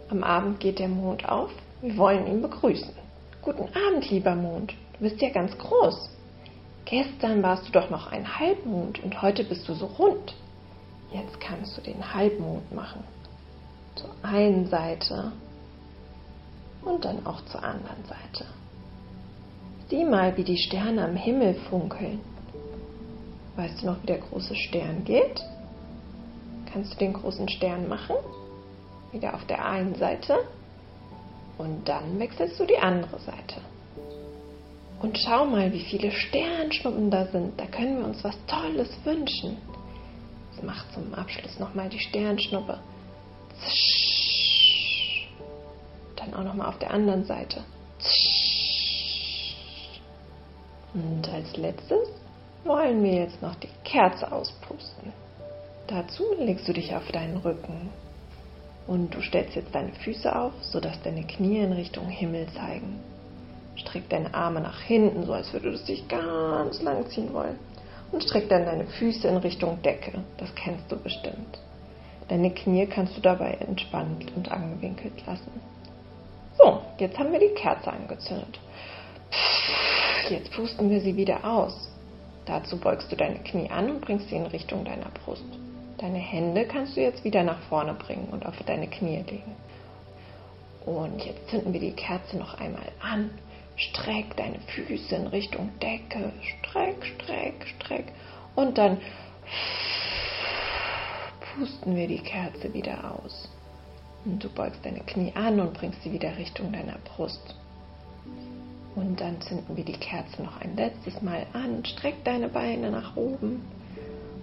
Am 0.09 0.25
Abend 0.25 0.59
geht 0.59 0.81
der 0.81 0.89
Mond 0.89 1.29
auf. 1.29 1.53
Wir 1.81 1.97
wollen 1.97 2.27
ihn 2.27 2.43
begrüßen. 2.43 2.93
Guten 3.43 3.69
Abend, 3.77 4.11
lieber 4.11 4.35
Mond. 4.35 4.75
Du 4.95 5.05
bist 5.05 5.21
ja 5.21 5.31
ganz 5.31 5.57
groß. 5.57 6.11
Gestern 6.85 7.45
warst 7.45 7.69
du 7.69 7.71
doch 7.71 7.91
noch 7.91 8.11
ein 8.11 8.41
Halbmond 8.41 9.05
und 9.05 9.23
heute 9.23 9.45
bist 9.45 9.69
du 9.69 9.75
so 9.75 9.87
rund. 9.87 10.35
Jetzt 11.13 11.39
kannst 11.39 11.77
du 11.77 11.83
den 11.83 12.13
Halbmond 12.13 12.75
machen 12.75 13.05
zur 14.01 14.11
einen 14.23 14.67
Seite 14.67 15.33
und 16.83 17.05
dann 17.05 17.27
auch 17.27 17.45
zur 17.47 17.63
anderen 17.63 18.05
Seite. 18.05 18.47
Sieh 19.89 20.05
mal, 20.05 20.37
wie 20.37 20.45
die 20.45 20.57
Sterne 20.57 21.05
am 21.05 21.17
Himmel 21.17 21.55
funkeln. 21.69 22.21
Weißt 23.57 23.83
du 23.83 23.87
noch, 23.87 24.03
wie 24.03 24.07
der 24.07 24.19
große 24.19 24.55
Stern 24.55 25.05
geht? 25.05 25.43
Kannst 26.73 26.95
du 26.95 26.99
den 26.99 27.13
großen 27.13 27.49
Stern 27.49 27.89
machen? 27.89 28.17
Wieder 29.13 29.35
auf 29.35 29.45
der 29.47 29.65
einen 29.65 29.97
Seite 29.97 30.39
und 31.59 31.89
dann 31.89 32.19
wechselst 32.19 32.59
du 32.59 32.65
die 32.65 32.79
andere 32.79 33.19
Seite. 33.19 33.61
Und 35.03 35.19
schau 35.19 35.47
mal, 35.47 35.73
wie 35.73 35.81
viele 35.81 36.11
Sternschnuppen 36.13 37.11
da 37.11 37.27
sind. 37.27 37.59
Da 37.59 37.67
können 37.67 37.99
wir 37.99 38.05
uns 38.05 38.23
was 38.23 38.37
Tolles 38.47 38.89
wünschen. 39.05 39.57
jetzt 40.53 40.63
mach 40.63 40.85
zum 40.93 41.13
Abschluss 41.15 41.59
nochmal 41.59 41.89
die 41.89 41.99
Sternschnuppe. 41.99 42.79
Dann 46.17 46.35
auch 46.35 46.45
nochmal 46.45 46.69
auf 46.69 46.79
der 46.79 46.93
anderen 46.93 47.25
Seite. 47.25 47.65
Und 50.95 51.29
als 51.33 51.57
letztes 51.57 52.09
wollen 52.65 53.03
wir 53.03 53.15
jetzt 53.15 53.41
noch 53.43 53.55
die 53.57 53.69
Kerze 53.85 54.31
auspusten. 54.31 55.13
Dazu 55.87 56.25
legst 56.39 56.69
du 56.69 56.73
dich 56.73 56.95
auf 56.95 57.11
deinen 57.13 57.39
Rücken 57.39 57.91
und 58.87 59.15
du 59.15 59.23
stellst 59.23 59.55
jetzt 59.55 59.75
deine 59.75 59.93
Füße 59.93 60.35
auf, 60.35 60.53
sodass 60.63 61.01
deine 61.03 61.25
Knie 61.25 61.59
in 61.59 61.73
Richtung 61.73 62.09
Himmel 62.09 62.47
zeigen. 62.57 63.01
Streck 63.77 64.09
deine 64.09 64.35
Arme 64.35 64.61
nach 64.61 64.81
hinten, 64.81 65.25
so 65.25 65.33
als 65.33 65.53
würdest 65.53 65.89
du 65.89 65.93
dich 65.93 66.07
ganz 66.09 66.83
lang 66.83 67.09
ziehen 67.09 67.33
wollen. 67.33 67.59
Und 68.13 68.25
streck 68.25 68.49
dann 68.49 68.65
deine 68.65 68.87
Füße 68.87 69.29
in 69.29 69.37
Richtung 69.37 69.81
Decke. 69.83 70.25
Das 70.39 70.53
kennst 70.57 70.91
du 70.91 70.97
bestimmt. 70.97 71.59
Deine 72.31 72.53
Knie 72.53 72.87
kannst 72.87 73.17
du 73.17 73.21
dabei 73.21 73.55
entspannt 73.55 74.31
und 74.37 74.53
angewinkelt 74.53 75.27
lassen. 75.27 75.51
So, 76.57 76.81
jetzt 76.99 77.19
haben 77.19 77.33
wir 77.33 77.41
die 77.41 77.55
Kerze 77.57 77.93
angezündet. 77.93 78.61
Jetzt 80.29 80.53
pusten 80.53 80.89
wir 80.91 81.01
sie 81.01 81.17
wieder 81.17 81.45
aus. 81.45 81.91
Dazu 82.47 82.79
beugst 82.79 83.11
du 83.11 83.17
deine 83.17 83.41
Knie 83.41 83.69
an 83.69 83.91
und 83.91 84.01
bringst 84.01 84.29
sie 84.29 84.37
in 84.37 84.47
Richtung 84.47 84.85
deiner 84.85 85.11
Brust. 85.25 85.43
Deine 85.99 86.19
Hände 86.19 86.67
kannst 86.67 86.97
du 86.97 87.01
jetzt 87.01 87.25
wieder 87.25 87.43
nach 87.43 87.59
vorne 87.69 87.95
bringen 87.95 88.29
und 88.31 88.47
auf 88.47 88.55
deine 88.65 88.87
Knie 88.87 89.25
legen. 89.29 89.57
Und 90.87 91.25
jetzt 91.25 91.49
zünden 91.51 91.73
wir 91.73 91.81
die 91.81 91.93
Kerze 91.93 92.37
noch 92.37 92.61
einmal 92.61 92.93
an 93.01 93.31
Streck 93.77 94.37
deine 94.37 94.61
Füße 94.61 95.17
in 95.17 95.27
Richtung 95.27 95.71
Decke. 95.81 96.33
Streck, 96.43 97.05
streck, 97.05 97.67
streck. 97.67 98.13
Und 98.55 98.79
dann 98.79 98.99
pusten 101.57 101.97
wir 101.97 102.09
die 102.09 102.21
Kerze 102.21 102.73
wieder 102.73 103.13
aus. 103.13 103.49
Und 104.25 104.43
du 104.43 104.49
beugst 104.51 104.85
deine 104.85 105.01
Knie 105.01 105.33
an 105.35 105.61
und 105.61 105.75
bringst 105.75 106.03
sie 106.03 106.13
wieder 106.13 106.37
Richtung 106.37 106.73
deiner 106.73 106.99
Brust. 107.05 107.55
Und 108.95 109.21
dann 109.21 109.41
zünden 109.41 109.77
wir 109.77 109.85
die 109.85 109.93
Kerze 109.93 110.43
noch 110.43 110.61
ein 110.61 110.77
letztes 110.77 111.23
Mal 111.23 111.47
an. 111.53 111.85
Streck 111.85 112.23
deine 112.25 112.49
Beine 112.49 112.91
nach 112.91 113.17
oben 113.17 113.63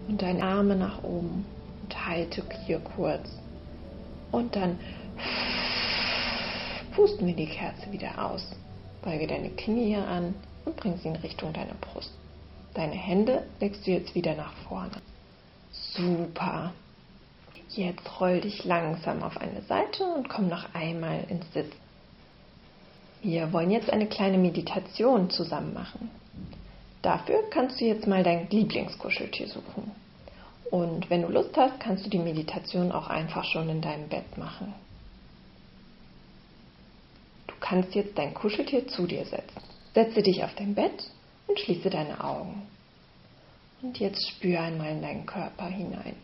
und 0.07 0.21
deine 0.21 0.43
Arme 0.43 0.75
nach 0.75 1.03
oben 1.03 1.45
und 1.83 2.07
halte 2.07 2.43
hier 2.65 2.79
kurz. 2.79 3.29
Und 4.31 4.55
dann 4.55 4.79
pusten 6.95 7.27
wir 7.27 7.35
die 7.35 7.47
Kerze 7.47 7.91
wieder 7.91 8.25
aus. 8.25 8.55
Beuge 9.03 9.27
deine 9.27 9.49
Knie 9.49 9.95
an 9.95 10.33
und 10.65 10.75
bring 10.75 10.97
sie 10.97 11.09
in 11.09 11.15
Richtung 11.17 11.53
deiner 11.53 11.75
Brust. 11.75 12.11
Deine 12.73 12.95
Hände 12.95 13.43
legst 13.59 13.85
du 13.85 13.91
jetzt 13.91 14.15
wieder 14.15 14.35
nach 14.35 14.53
vorne. 14.67 15.01
Super. 15.71 16.73
Jetzt 17.69 18.19
roll 18.19 18.41
dich 18.41 18.63
langsam 18.65 19.24
auf 19.24 19.38
eine 19.38 19.62
Seite 19.63 20.03
und 20.03 20.29
komm 20.29 20.47
noch 20.47 20.74
einmal 20.74 21.24
ins 21.29 21.51
Sitzen. 21.53 21.79
Wir 23.21 23.51
wollen 23.51 23.71
jetzt 23.71 23.89
eine 23.89 24.07
kleine 24.07 24.38
Meditation 24.38 25.29
zusammen 25.29 25.74
machen. 25.74 26.09
Dafür 27.01 27.43
kannst 27.50 27.79
du 27.79 27.86
jetzt 27.86 28.07
mal 28.07 28.24
dein 28.24 28.50
Lieblingskuscheltier 28.50 29.47
suchen. 29.47 29.91
Und 30.71 31.09
wenn 31.09 31.21
du 31.21 31.29
Lust 31.29 31.55
hast, 31.57 31.79
kannst 31.79 32.05
du 32.05 32.09
die 32.09 32.19
Meditation 32.19 32.91
auch 32.91 33.07
einfach 33.07 33.43
schon 33.45 33.69
in 33.69 33.81
deinem 33.81 34.07
Bett 34.07 34.38
machen 34.38 34.74
kannst 37.67 37.95
jetzt 37.95 38.17
dein 38.17 38.33
Kuscheltier 38.33 38.88
zu 38.88 39.05
dir 39.05 39.25
setzen. 39.25 39.62
Setze 39.93 40.21
dich 40.21 40.43
auf 40.43 40.53
dein 40.55 40.74
Bett 40.74 41.12
und 41.47 41.59
schließe 41.59 41.89
deine 41.89 42.24
Augen. 42.24 42.67
Und 43.81 44.00
jetzt 44.00 44.25
spür 44.29 44.62
einmal 44.62 44.91
in 44.91 45.01
deinen 45.01 45.25
Körper 45.25 45.65
hinein. 45.65 46.15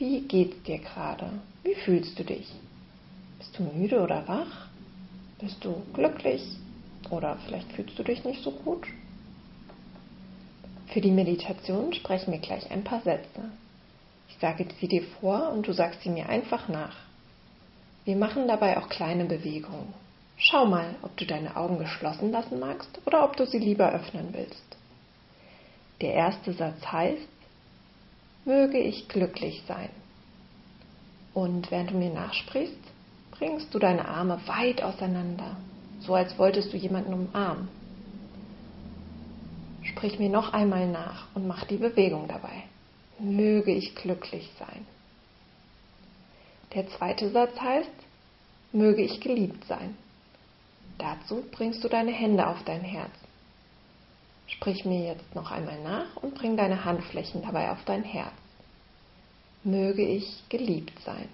Wie 0.00 0.22
geht's 0.22 0.62
dir 0.62 0.78
gerade? 0.78 1.28
Wie 1.62 1.74
fühlst 1.74 2.18
du 2.18 2.24
dich? 2.24 2.50
Bist 3.38 3.58
du 3.58 3.64
müde 3.64 4.00
oder 4.00 4.26
wach? 4.26 4.68
Bist 5.38 5.62
du 5.62 5.82
glücklich? 5.92 6.42
Oder 7.10 7.36
vielleicht 7.44 7.70
fühlst 7.72 7.98
du 7.98 8.02
dich 8.02 8.24
nicht 8.24 8.42
so 8.42 8.50
gut? 8.50 8.86
Für 10.86 11.02
die 11.02 11.10
Meditation 11.10 11.92
sprechen 11.92 12.32
wir 12.32 12.38
gleich 12.38 12.70
ein 12.70 12.82
paar 12.82 13.02
Sätze. 13.02 13.50
Ich 14.30 14.38
sage 14.38 14.66
sie 14.80 14.88
dir 14.88 15.02
vor 15.20 15.52
und 15.52 15.68
du 15.68 15.74
sagst 15.74 16.00
sie 16.00 16.08
mir 16.08 16.30
einfach 16.30 16.66
nach. 16.68 16.96
Wir 18.06 18.16
machen 18.16 18.48
dabei 18.48 18.78
auch 18.78 18.88
kleine 18.88 19.26
Bewegungen. 19.26 19.92
Schau 20.38 20.64
mal, 20.64 20.94
ob 21.02 21.14
du 21.18 21.26
deine 21.26 21.56
Augen 21.56 21.78
geschlossen 21.78 22.32
lassen 22.32 22.58
magst 22.58 23.02
oder 23.04 23.22
ob 23.22 23.36
du 23.36 23.44
sie 23.44 23.58
lieber 23.58 23.92
öffnen 23.92 24.30
willst. 24.32 24.78
Der 26.00 26.14
erste 26.14 26.54
Satz 26.54 26.86
heißt, 26.86 27.28
möge 28.44 28.78
ich 28.78 29.08
glücklich 29.08 29.62
sein. 29.66 29.90
Und 31.34 31.70
während 31.70 31.90
du 31.90 31.96
mir 31.96 32.12
nachsprichst, 32.12 32.78
bringst 33.30 33.72
du 33.72 33.78
deine 33.78 34.06
Arme 34.08 34.40
weit 34.46 34.82
auseinander, 34.82 35.56
so 36.00 36.14
als 36.14 36.38
wolltest 36.38 36.72
du 36.72 36.76
jemanden 36.76 37.14
umarmen. 37.14 37.68
Sprich 39.82 40.18
mir 40.18 40.28
noch 40.28 40.52
einmal 40.52 40.88
nach 40.88 41.26
und 41.34 41.46
mach 41.46 41.64
die 41.64 41.76
Bewegung 41.76 42.28
dabei. 42.28 42.64
Möge 43.18 43.72
ich 43.72 43.94
glücklich 43.94 44.50
sein. 44.58 44.86
Der 46.74 46.88
zweite 46.90 47.30
Satz 47.30 47.58
heißt, 47.60 47.90
möge 48.72 49.02
ich 49.02 49.20
geliebt 49.20 49.64
sein. 49.64 49.96
Dazu 50.98 51.42
bringst 51.50 51.82
du 51.82 51.88
deine 51.88 52.12
Hände 52.12 52.46
auf 52.46 52.62
dein 52.64 52.82
Herz. 52.82 53.10
Sprich 54.50 54.84
mir 54.84 55.04
jetzt 55.06 55.34
noch 55.34 55.50
einmal 55.50 55.80
nach 55.82 56.16
und 56.16 56.34
bring 56.34 56.56
deine 56.56 56.84
Handflächen 56.84 57.42
dabei 57.42 57.70
auf 57.70 57.84
dein 57.84 58.02
Herz. 58.02 58.34
Möge 59.62 60.02
ich 60.02 60.42
geliebt 60.48 60.98
sein. 61.04 61.28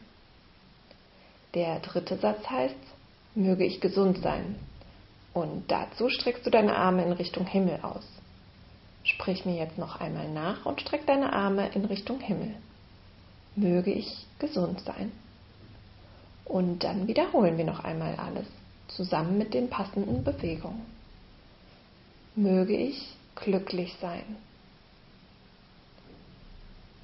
Der 1.55 1.81
dritte 1.81 2.19
Satz 2.19 2.47
heißt, 2.49 2.75
möge 3.35 3.65
ich 3.65 3.81
gesund 3.81 4.19
sein. 4.23 4.57
Und 5.33 5.71
dazu 5.71 6.09
streckst 6.09 6.45
du 6.47 6.51
deine 6.51 6.77
Arme 6.77 7.05
in 7.05 7.13
Richtung 7.13 7.47
Himmel 7.47 7.81
aus. 7.83 8.07
Sprich 9.05 9.45
mir 9.47 9.57
jetzt 9.57 9.79
noch 9.79 10.01
einmal 10.01 10.29
nach 10.29 10.67
und 10.67 10.81
streck 10.81 11.07
deine 11.07 11.33
Arme 11.33 11.69
in 11.69 11.85
Richtung 11.85 12.21
Himmel. 12.21 12.55
Möge 13.55 13.93
ich 13.93 14.27
gesund 14.39 14.81
sein. 14.81 15.13
Und 16.45 16.85
dann 16.85 17.07
wiederholen 17.07 17.57
wir 17.57 17.65
noch 17.65 17.85
einmal 17.85 18.15
alles 18.17 18.47
zusammen 18.89 19.39
mit 19.39 19.55
den 19.55 19.71
passenden 19.71 20.23
Bewegungen. 20.25 20.96
Möge 22.37 22.77
ich 22.77 23.17
glücklich 23.35 23.97
sein. 23.99 24.37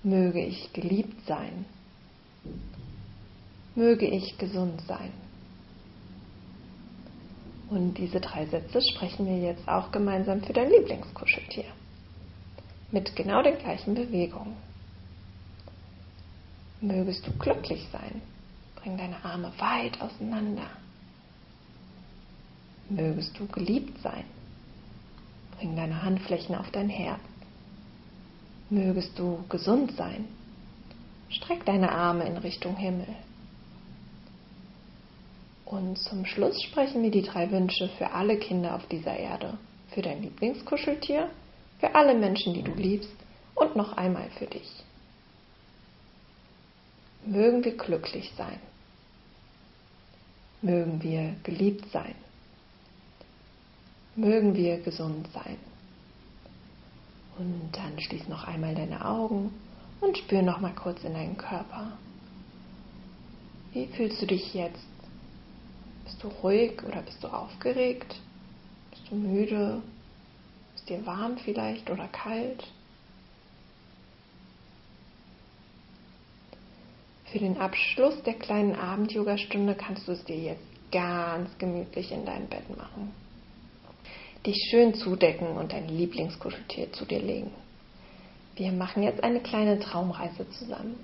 Möge 0.02 0.44
ich 0.44 0.70
geliebt 0.74 1.26
sein. 1.26 1.64
Möge 3.74 4.06
ich 4.06 4.36
gesund 4.36 4.82
sein. 4.86 5.10
Und 7.70 7.94
diese 7.94 8.20
drei 8.20 8.44
Sätze 8.44 8.82
sprechen 8.82 9.24
wir 9.24 9.38
jetzt 9.38 9.66
auch 9.66 9.90
gemeinsam 9.90 10.42
für 10.42 10.52
dein 10.52 10.68
Lieblingskuscheltier. 10.68 11.64
Mit 12.90 13.16
genau 13.16 13.42
den 13.42 13.56
gleichen 13.56 13.94
Bewegungen. 13.94 14.54
Mögest 16.82 17.26
du 17.26 17.32
glücklich 17.38 17.88
sein. 17.90 18.20
Bring 18.76 18.98
deine 18.98 19.24
Arme 19.24 19.50
weit 19.56 19.98
auseinander. 20.02 20.68
Mögest 22.90 23.38
du 23.38 23.46
geliebt 23.46 23.98
sein. 24.02 24.24
Bring 25.62 25.76
deine 25.76 26.02
Handflächen 26.02 26.56
auf 26.56 26.72
dein 26.72 26.88
Herz. 26.88 27.20
Mögest 28.68 29.16
du 29.16 29.44
gesund 29.48 29.92
sein. 29.96 30.26
Streck 31.28 31.64
deine 31.64 31.92
Arme 31.92 32.24
in 32.24 32.36
Richtung 32.36 32.74
Himmel. 32.74 33.06
Und 35.64 35.98
zum 35.98 36.26
Schluss 36.26 36.60
sprechen 36.64 37.04
wir 37.04 37.12
die 37.12 37.22
drei 37.22 37.48
Wünsche 37.52 37.88
für 37.96 38.10
alle 38.10 38.38
Kinder 38.38 38.74
auf 38.74 38.88
dieser 38.88 39.16
Erde. 39.16 39.56
Für 39.90 40.02
dein 40.02 40.22
Lieblingskuscheltier, 40.22 41.30
für 41.78 41.94
alle 41.94 42.14
Menschen, 42.18 42.54
die 42.54 42.62
du 42.62 42.72
liebst 42.72 43.14
und 43.54 43.76
noch 43.76 43.92
einmal 43.96 44.30
für 44.30 44.46
dich. 44.46 44.68
Mögen 47.24 47.64
wir 47.64 47.76
glücklich 47.76 48.32
sein. 48.36 48.58
Mögen 50.60 51.00
wir 51.04 51.36
geliebt 51.44 51.88
sein 51.92 52.16
mögen 54.16 54.54
wir 54.54 54.78
gesund 54.78 55.28
sein. 55.32 55.56
Und 57.38 57.70
dann 57.72 57.98
schließ 57.98 58.28
noch 58.28 58.44
einmal 58.46 58.74
deine 58.74 59.04
Augen 59.04 59.52
und 60.00 60.18
spür 60.18 60.42
noch 60.42 60.60
mal 60.60 60.74
kurz 60.74 61.02
in 61.02 61.14
deinen 61.14 61.36
Körper. 61.36 61.92
Wie 63.72 63.86
fühlst 63.86 64.20
du 64.20 64.26
dich 64.26 64.52
jetzt? 64.52 64.84
Bist 66.04 66.22
du 66.22 66.28
ruhig 66.28 66.82
oder 66.82 67.00
bist 67.02 67.22
du 67.24 67.28
aufgeregt? 67.28 68.20
Bist 68.90 69.02
du 69.10 69.14
müde? 69.14 69.82
Ist 70.76 70.88
dir 70.88 71.04
warm 71.06 71.38
vielleicht 71.38 71.88
oder 71.88 72.08
kalt? 72.08 72.64
Für 77.26 77.38
den 77.38 77.56
Abschluss 77.56 78.22
der 78.24 78.34
kleinen 78.34 78.74
Abend-Yoga-Stunde 78.74 79.74
kannst 79.74 80.06
du 80.06 80.12
es 80.12 80.22
dir 80.24 80.36
jetzt 80.36 80.66
ganz 80.90 81.48
gemütlich 81.56 82.12
in 82.12 82.26
dein 82.26 82.46
Bett 82.48 82.68
machen 82.76 83.21
dich 84.46 84.56
schön 84.70 84.94
zudecken 84.94 85.56
und 85.56 85.72
dein 85.72 85.88
Lieblingskuscheltier 85.88 86.92
zu 86.92 87.04
dir 87.04 87.20
legen. 87.20 87.52
Wir 88.56 88.72
machen 88.72 89.02
jetzt 89.02 89.22
eine 89.22 89.40
kleine 89.40 89.78
Traumreise 89.78 90.48
zusammen. 90.50 90.96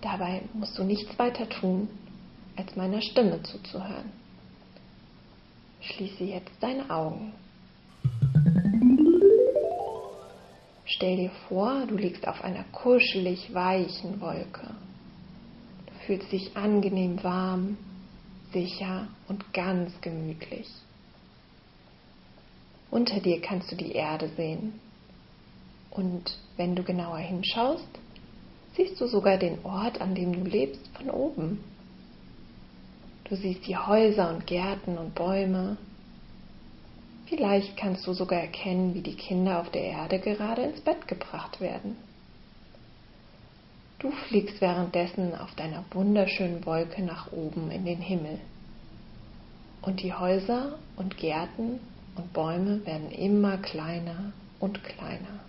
Dabei 0.00 0.42
musst 0.54 0.76
du 0.78 0.84
nichts 0.84 1.18
weiter 1.18 1.48
tun, 1.48 1.88
als 2.56 2.74
meiner 2.76 3.02
Stimme 3.02 3.42
zuzuhören. 3.42 4.10
Schließe 5.80 6.24
jetzt 6.24 6.50
deine 6.60 6.90
Augen. 6.90 7.32
Stell 10.84 11.16
dir 11.16 11.30
vor, 11.48 11.86
du 11.86 11.96
liegst 11.96 12.26
auf 12.26 12.42
einer 12.42 12.64
kuschelig 12.72 13.54
weichen 13.54 14.20
Wolke. 14.20 14.74
Du 15.86 15.92
fühlst 16.06 16.32
dich 16.32 16.56
angenehm 16.56 17.22
warm, 17.22 17.76
sicher 18.52 19.06
und 19.28 19.52
ganz 19.52 19.92
gemütlich. 20.00 20.66
Unter 22.90 23.20
dir 23.20 23.40
kannst 23.40 23.70
du 23.70 23.76
die 23.76 23.92
Erde 23.92 24.28
sehen. 24.36 24.80
Und 25.90 26.38
wenn 26.56 26.74
du 26.74 26.82
genauer 26.82 27.18
hinschaust, 27.18 27.88
siehst 28.76 29.00
du 29.00 29.06
sogar 29.06 29.36
den 29.36 29.64
Ort, 29.64 30.00
an 30.00 30.14
dem 30.14 30.32
du 30.32 30.48
lebst, 30.48 30.88
von 30.96 31.10
oben. 31.10 31.64
Du 33.24 33.36
siehst 33.36 33.66
die 33.66 33.76
Häuser 33.76 34.30
und 34.30 34.46
Gärten 34.46 34.98
und 34.98 35.14
Bäume. 35.14 35.76
Vielleicht 37.26 37.76
kannst 37.76 38.06
du 38.06 38.12
sogar 38.12 38.40
erkennen, 38.40 38.94
wie 38.94 39.02
die 39.02 39.14
Kinder 39.14 39.60
auf 39.60 39.70
der 39.70 39.82
Erde 39.82 40.18
gerade 40.18 40.62
ins 40.62 40.80
Bett 40.80 41.06
gebracht 41.06 41.60
werden. 41.60 41.96
Du 44.00 44.10
fliegst 44.10 44.60
währenddessen 44.60 45.34
auf 45.36 45.54
deiner 45.54 45.84
wunderschönen 45.92 46.64
Wolke 46.66 47.02
nach 47.02 47.30
oben 47.32 47.70
in 47.70 47.84
den 47.84 48.00
Himmel. 48.00 48.40
Und 49.82 50.02
die 50.02 50.14
Häuser 50.14 50.78
und 50.96 51.18
Gärten 51.18 51.80
und 52.16 52.32
Bäume 52.32 52.84
werden 52.86 53.10
immer 53.10 53.58
kleiner 53.58 54.32
und 54.58 54.82
kleiner. 54.84 55.40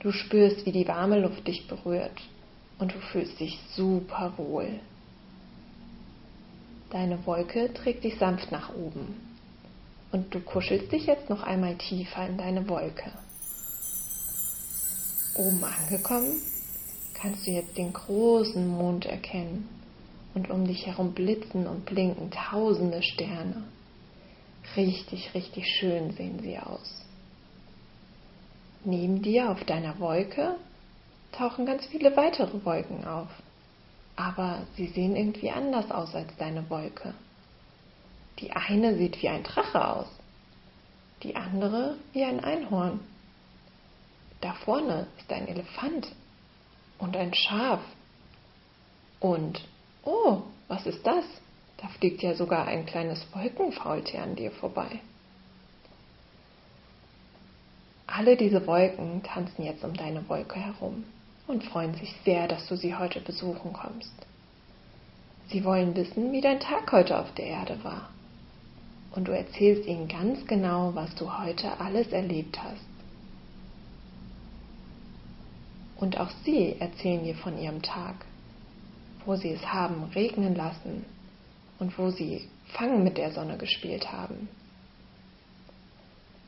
Du 0.00 0.12
spürst, 0.12 0.66
wie 0.66 0.72
die 0.72 0.86
warme 0.86 1.20
Luft 1.20 1.46
dich 1.46 1.66
berührt 1.66 2.20
und 2.78 2.94
du 2.94 3.00
fühlst 3.00 3.40
dich 3.40 3.58
super 3.74 4.32
wohl. 4.36 4.80
Deine 6.90 7.26
Wolke 7.26 7.72
trägt 7.74 8.04
dich 8.04 8.16
sanft 8.18 8.52
nach 8.52 8.74
oben 8.74 9.16
und 10.12 10.34
du 10.34 10.40
kuschelst 10.40 10.92
dich 10.92 11.06
jetzt 11.06 11.28
noch 11.28 11.42
einmal 11.42 11.76
tiefer 11.76 12.26
in 12.26 12.38
deine 12.38 12.68
Wolke. 12.68 13.10
Oben 15.34 15.62
angekommen, 15.64 16.40
kannst 17.14 17.46
du 17.46 17.50
jetzt 17.50 17.76
den 17.76 17.92
großen 17.92 18.66
Mond 18.68 19.06
erkennen 19.06 19.68
und 20.34 20.50
um 20.50 20.66
dich 20.66 20.86
herum 20.86 21.12
blitzen 21.12 21.66
und 21.66 21.84
blinken 21.84 22.30
tausende 22.30 23.02
Sterne. 23.02 23.64
Richtig, 24.74 25.32
richtig 25.34 25.66
schön 25.78 26.10
sehen 26.12 26.40
sie 26.40 26.58
aus. 26.58 27.04
Neben 28.84 29.22
dir 29.22 29.50
auf 29.50 29.64
deiner 29.64 29.98
Wolke 30.00 30.56
tauchen 31.32 31.66
ganz 31.66 31.86
viele 31.86 32.16
weitere 32.16 32.64
Wolken 32.64 33.06
auf 33.06 33.28
aber 34.16 34.66
sie 34.76 34.88
sehen 34.88 35.14
irgendwie 35.14 35.50
anders 35.50 35.90
aus 35.90 36.14
als 36.14 36.34
deine 36.38 36.68
Wolke. 36.70 37.14
Die 38.38 38.50
eine 38.50 38.96
sieht 38.96 39.22
wie 39.22 39.28
ein 39.28 39.44
Drache 39.44 39.86
aus, 39.86 40.08
die 41.22 41.36
andere 41.36 41.96
wie 42.12 42.24
ein 42.24 42.40
Einhorn. 42.40 43.00
Da 44.40 44.54
vorne 44.54 45.06
ist 45.18 45.30
ein 45.30 45.46
Elefant 45.46 46.08
und 46.98 47.16
ein 47.16 47.32
Schaf. 47.34 47.80
Und, 49.20 49.66
oh, 50.04 50.42
was 50.68 50.84
ist 50.86 51.06
das? 51.06 51.24
Da 51.78 51.88
fliegt 51.88 52.22
ja 52.22 52.34
sogar 52.34 52.66
ein 52.66 52.86
kleines 52.86 53.26
Wolkenfaultier 53.34 54.22
an 54.22 54.36
dir 54.36 54.50
vorbei. 54.50 55.00
Alle 58.06 58.36
diese 58.36 58.66
Wolken 58.66 59.22
tanzen 59.22 59.64
jetzt 59.64 59.84
um 59.84 59.94
deine 59.94 60.26
Wolke 60.28 60.58
herum 60.58 61.04
und 61.46 61.64
freuen 61.64 61.94
sich 61.94 62.14
sehr, 62.24 62.48
dass 62.48 62.66
du 62.66 62.76
sie 62.76 62.94
heute 62.94 63.20
besuchen 63.20 63.72
kommst. 63.72 64.14
Sie 65.48 65.64
wollen 65.64 65.94
wissen, 65.94 66.32
wie 66.32 66.40
dein 66.40 66.60
Tag 66.60 66.90
heute 66.92 67.18
auf 67.18 67.32
der 67.34 67.46
Erde 67.46 67.82
war. 67.84 68.08
Und 69.12 69.28
du 69.28 69.32
erzählst 69.32 69.86
ihnen 69.86 70.08
ganz 70.08 70.46
genau, 70.46 70.94
was 70.94 71.14
du 71.14 71.38
heute 71.38 71.80
alles 71.80 72.08
erlebt 72.08 72.62
hast. 72.62 72.86
Und 75.96 76.18
auch 76.18 76.30
sie 76.44 76.76
erzählen 76.78 77.24
dir 77.24 77.34
von 77.34 77.58
ihrem 77.58 77.82
Tag, 77.82 78.14
wo 79.24 79.36
sie 79.36 79.50
es 79.50 79.66
haben 79.66 80.04
regnen 80.14 80.54
lassen 80.54 81.04
und 81.78 81.96
wo 81.98 82.10
sie 82.10 82.48
Fangen 82.68 83.04
mit 83.04 83.16
der 83.16 83.32
Sonne 83.32 83.56
gespielt 83.56 84.10
haben. 84.10 84.48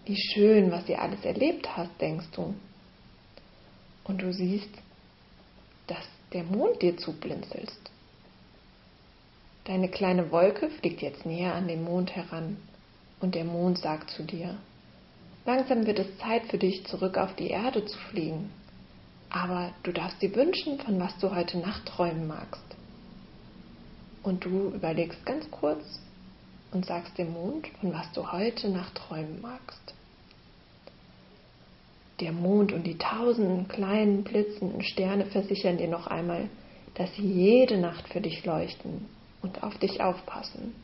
Wie 0.04 0.16
schön, 0.16 0.70
was 0.70 0.88
ihr 0.88 1.00
alles 1.00 1.24
erlebt 1.24 1.76
hast, 1.76 2.00
denkst 2.00 2.28
du. 2.32 2.54
Und 4.04 4.22
du 4.22 4.32
siehst, 4.32 4.70
dass 5.86 6.04
der 6.32 6.44
Mond 6.44 6.82
dir 6.82 6.96
zublinzelst. 6.96 7.90
Deine 9.64 9.88
kleine 9.88 10.30
Wolke 10.30 10.70
fliegt 10.70 11.02
jetzt 11.02 11.26
näher 11.26 11.54
an 11.54 11.68
den 11.68 11.84
Mond 11.84 12.16
heran 12.16 12.56
und 13.20 13.34
der 13.34 13.44
Mond 13.44 13.78
sagt 13.78 14.10
zu 14.10 14.22
dir, 14.22 14.56
langsam 15.44 15.86
wird 15.86 15.98
es 15.98 16.18
Zeit 16.18 16.46
für 16.46 16.56
dich 16.56 16.86
zurück 16.86 17.18
auf 17.18 17.34
die 17.36 17.48
Erde 17.48 17.84
zu 17.84 17.98
fliegen, 18.10 18.50
aber 19.28 19.74
du 19.82 19.92
darfst 19.92 20.22
dir 20.22 20.34
wünschen, 20.34 20.78
von 20.80 20.98
was 20.98 21.16
du 21.18 21.34
heute 21.34 21.58
Nacht 21.58 21.84
träumen 21.84 22.26
magst. 22.26 22.77
Und 24.28 24.44
du 24.44 24.72
überlegst 24.74 25.24
ganz 25.24 25.50
kurz 25.50 25.82
und 26.70 26.84
sagst 26.84 27.16
dem 27.16 27.32
Mond, 27.32 27.66
von 27.80 27.94
was 27.94 28.12
du 28.12 28.30
heute 28.30 28.68
Nacht 28.68 28.94
träumen 28.94 29.40
magst. 29.40 29.94
Der 32.20 32.32
Mond 32.32 32.74
und 32.74 32.86
die 32.86 32.98
tausenden 32.98 33.68
kleinen 33.68 34.24
blitzenden 34.24 34.82
Sterne 34.82 35.24
versichern 35.24 35.78
dir 35.78 35.88
noch 35.88 36.08
einmal, 36.08 36.50
dass 36.96 37.10
sie 37.14 37.22
jede 37.22 37.78
Nacht 37.78 38.06
für 38.08 38.20
dich 38.20 38.44
leuchten 38.44 39.06
und 39.40 39.62
auf 39.62 39.78
dich 39.78 40.02
aufpassen. 40.02 40.74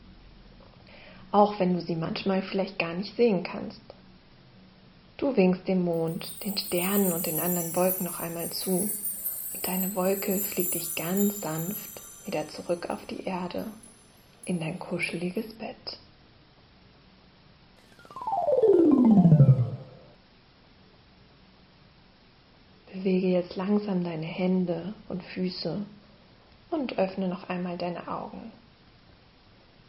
Auch 1.31 1.59
wenn 1.59 1.75
du 1.75 1.81
sie 1.81 1.95
manchmal 1.95 2.41
vielleicht 2.41 2.79
gar 2.79 2.95
nicht 2.95 3.15
sehen 3.15 3.43
kannst. 3.43 3.81
Du 5.17 5.37
winkst 5.37 5.67
dem 5.67 5.83
Mond, 5.83 6.43
den 6.43 6.57
Sternen 6.57 7.13
und 7.13 7.27
den 7.27 7.39
anderen 7.39 7.75
Wolken 7.75 8.07
noch 8.07 8.19
einmal 8.19 8.49
zu 8.49 8.89
und 9.53 9.67
deine 9.67 9.93
Wolke 9.93 10.39
fliegt 10.39 10.73
dich 10.73 10.95
ganz 10.95 11.41
sanft 11.41 12.04
wieder 12.25 12.47
zurück 12.49 12.89
auf 12.89 13.05
die 13.05 13.23
Erde 13.23 13.65
in 14.45 14.59
dein 14.59 14.79
kuscheliges 14.79 15.53
Bett. 15.55 15.99
Bewege 22.93 23.27
jetzt 23.27 23.55
langsam 23.55 24.03
deine 24.03 24.25
Hände 24.25 24.93
und 25.09 25.23
Füße 25.23 25.85
und 26.71 26.97
öffne 26.97 27.27
noch 27.27 27.49
einmal 27.49 27.77
deine 27.77 28.07
Augen. 28.07 28.51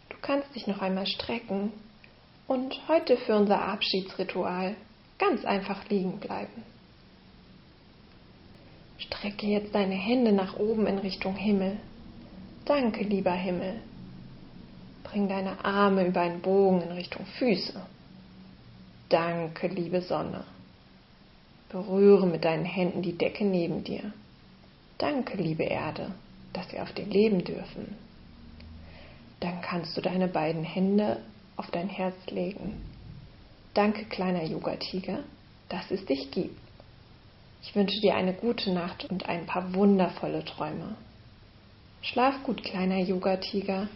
Du 0.08 0.16
kannst 0.20 0.54
dich 0.54 0.66
noch 0.66 0.80
einmal 0.80 1.06
strecken 1.06 1.72
und 2.46 2.74
heute 2.88 3.16
für 3.16 3.36
unser 3.36 3.62
Abschiedsritual 3.62 4.76
ganz 5.18 5.44
einfach 5.44 5.88
liegen 5.88 6.18
bleiben. 6.18 6.62
Strecke 8.98 9.46
jetzt 9.46 9.74
deine 9.74 9.94
Hände 9.94 10.32
nach 10.32 10.56
oben 10.56 10.86
in 10.86 10.98
Richtung 10.98 11.36
Himmel. 11.36 11.78
Danke, 12.66 13.04
lieber 13.04 13.32
Himmel. 13.32 13.80
Bring 15.04 15.28
deine 15.28 15.64
Arme 15.64 16.04
über 16.04 16.22
einen 16.22 16.42
Bogen 16.42 16.82
in 16.82 16.90
Richtung 16.90 17.24
Füße. 17.38 17.80
Danke, 19.08 19.68
liebe 19.68 20.02
Sonne. 20.02 20.42
Berühre 21.68 22.26
mit 22.26 22.44
deinen 22.44 22.64
Händen 22.64 23.02
die 23.02 23.16
Decke 23.16 23.44
neben 23.44 23.84
dir. 23.84 24.12
Danke, 24.98 25.36
liebe 25.36 25.62
Erde, 25.62 26.10
dass 26.52 26.72
wir 26.72 26.82
auf 26.82 26.92
dir 26.92 27.06
leben 27.06 27.44
dürfen. 27.44 27.94
Dann 29.38 29.60
kannst 29.60 29.96
du 29.96 30.00
deine 30.00 30.26
beiden 30.26 30.64
Hände 30.64 31.20
auf 31.56 31.70
dein 31.70 31.88
Herz 31.88 32.16
legen. 32.30 32.82
Danke, 33.74 34.06
kleiner 34.06 34.42
Yoga-Tiger, 34.42 35.20
dass 35.68 35.88
es 35.92 36.04
dich 36.06 36.32
gibt. 36.32 36.58
Ich 37.62 37.76
wünsche 37.76 38.00
dir 38.00 38.16
eine 38.16 38.32
gute 38.32 38.72
Nacht 38.72 39.04
und 39.04 39.28
ein 39.28 39.46
paar 39.46 39.72
wundervolle 39.72 40.44
Träume. 40.44 40.96
Schlaf 42.02 42.42
gut, 42.44 42.62
kleiner 42.62 42.98
Yoga-Tiger. 42.98 43.88